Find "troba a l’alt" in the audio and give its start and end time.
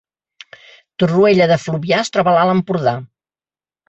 2.15-2.55